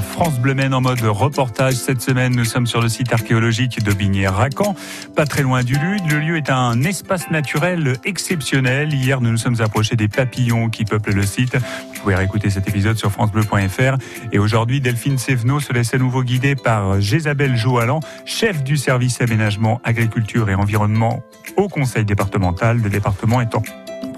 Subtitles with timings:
[0.00, 1.74] France Bleu en mode reportage.
[1.74, 4.74] Cette semaine, nous sommes sur le site archéologique d'Aubigné-Racan,
[5.16, 6.02] pas très loin du Lude.
[6.10, 8.92] Le lieu est un espace naturel exceptionnel.
[8.92, 11.56] Hier, nous nous sommes approchés des papillons qui peuplent le site.
[11.56, 13.96] Vous pouvez réécouter cet épisode sur francebleu.fr.
[14.32, 19.20] Et aujourd'hui, Delphine Sévenot se laisse à nouveau guider par Jésabelle Joalan, chef du service
[19.20, 21.22] aménagement, agriculture et environnement
[21.56, 23.62] au conseil départemental, le département étant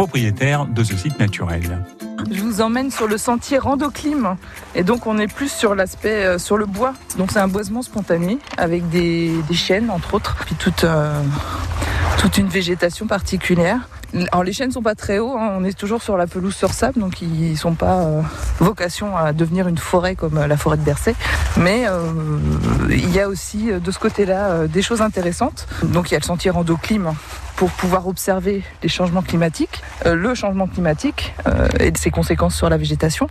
[0.00, 1.84] propriétaire de ce site naturel.
[2.30, 4.36] Je vous emmène sur le sentier Randoclim
[4.74, 6.94] et donc on est plus sur l'aspect euh, sur le bois.
[7.18, 11.22] Donc c'est un boisement spontané avec des, chênes entre autres, puis toute, euh,
[12.18, 13.90] toute une végétation particulière.
[14.32, 15.52] Alors les chênes sont pas très hauts, hein.
[15.58, 18.22] on est toujours sur la pelouse sur sable, donc ils sont pas euh,
[18.58, 21.14] vocation à devenir une forêt comme la forêt de Bercé.
[21.58, 21.84] Mais
[22.88, 25.68] il y a aussi de ce côté-là des choses intéressantes.
[25.82, 27.12] Donc il y a le sentier Randoclim
[27.60, 32.70] pour pouvoir observer les changements climatiques, euh, le changement climatique euh, et ses conséquences sur
[32.70, 33.28] la végétation.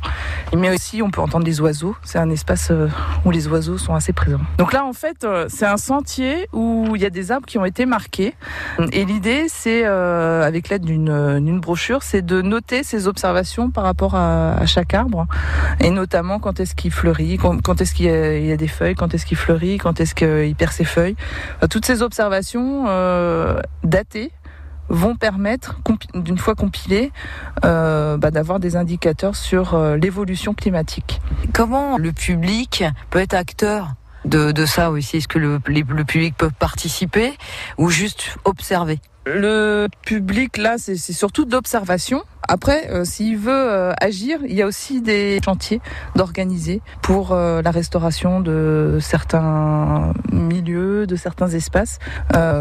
[0.56, 1.96] Mais aussi, on peut entendre les oiseaux.
[2.04, 2.90] C'est un espace euh,
[3.26, 4.42] où les oiseaux sont assez présents.
[4.60, 7.66] Donc là, en fait, c'est un sentier où il y a des arbres qui ont
[7.66, 8.36] été marqués.
[8.92, 14.64] Et l'idée, c'est, avec l'aide d'une brochure, c'est de noter ces observations par rapport à,
[14.68, 15.26] chaque arbre.
[15.80, 19.26] Et notamment quand est-ce qu'il fleurit, quand, est-ce qu'il y, a des feuilles, quand est-ce
[19.26, 21.16] qu'il fleurit, quand est-ce qu'il perd ses feuilles.
[21.72, 22.86] toutes ces observations
[23.84, 24.19] datées
[24.90, 25.80] vont permettre,
[26.14, 27.12] d'une fois compilés,
[27.66, 31.22] euh, bah, d'avoir des indicateurs sur euh, l'évolution climatique.
[31.54, 33.94] Comment le public peut être acteur
[34.26, 35.18] de, ça aussi?
[35.18, 37.34] Est-ce que le, le public peut participer
[37.78, 39.00] ou juste observer?
[39.32, 42.24] Le public, là, c'est surtout d'observation.
[42.48, 45.82] Après, euh, s'il veut euh, agir, il y a aussi des chantiers
[46.16, 52.00] d'organiser pour euh, la restauration de certains milieux, de certains espaces.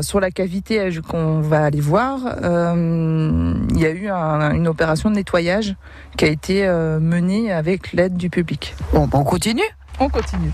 [0.03, 5.75] sur la cavité qu'on va aller voir, il y a eu une opération de nettoyage
[6.19, 6.69] qui a été
[7.01, 8.75] menée avec l'aide du public.
[8.93, 9.71] Bon, on continue?
[10.01, 10.53] On continue.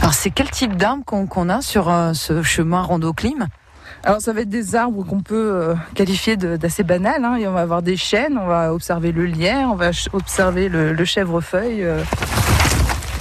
[0.00, 3.46] Alors c'est quel type d'arbre qu'on a sur ce chemin rando-clim
[4.04, 7.24] alors ça va être des arbres qu'on peut euh, qualifier d'assez banals.
[7.24, 7.38] Hein.
[7.46, 11.84] on va avoir des chênes, on va observer le lierre, on va observer le, chèvrefeuille.
[11.84, 12.02] Euh.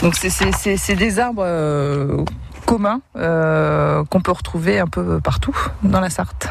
[0.02, 2.24] Donc c'est des arbres euh,
[2.66, 6.50] communs qu'on peut retrouver un peu partout dans la Sarthe.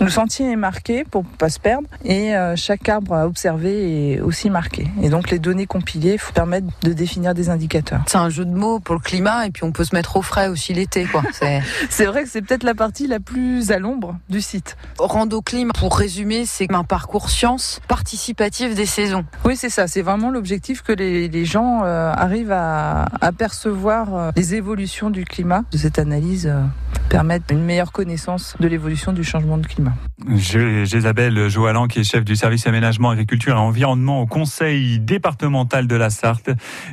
[0.00, 4.20] Le sentier est marqué pour pas se perdre et euh, chaque arbre à observer est
[4.20, 4.86] aussi marqué.
[5.02, 8.02] Et donc les données compilées permettent de définir des indicateurs.
[8.06, 10.22] C'est un jeu de mots pour le climat et puis on peut se mettre au
[10.22, 11.06] frais aussi l'été.
[11.90, 14.76] C'est vrai que c'est peut-être la partie la plus à l'ombre du site.
[14.98, 19.24] Rando Clim, pour résumer, c'est un parcours science participatif des saisons.
[19.44, 19.86] Oui, c'est ça.
[19.86, 25.62] C'est vraiment l'objectif que les, gens euh, arrivent à, percevoir euh, les évolutions du climat.
[25.70, 26.52] De cette analyse
[27.08, 29.94] permettre une meilleure connaissance de l'évolution du changement de climat.
[30.36, 35.96] Jésabelle Joalan, qui est chef du service aménagement, agriculture et environnement au conseil départemental de
[35.96, 36.50] la Sarthe.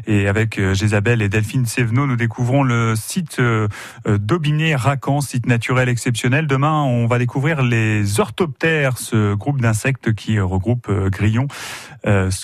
[0.08, 3.68] Et avec euh, Jésabelle et Delphine Sévenot, nous découvrons le site euh,
[4.08, 6.48] d'Aubiné-Racan, site naturel exceptionnel.
[6.48, 11.48] Demain, on va découvrir les orthoptères, ce groupe d'insectes qui regroupe euh, grillons,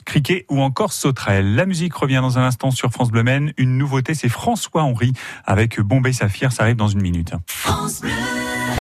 [0.06, 1.54] criquets ou encore sauterelles.
[1.54, 3.24] La musique revient dans un instant sur France Bleu
[3.58, 5.14] Une nouveauté, c'est François Henry
[5.46, 6.52] avec Bombay Saphir.
[6.52, 7.34] Ça arrive dans une minute.
[7.62, 8.41] France Bleu.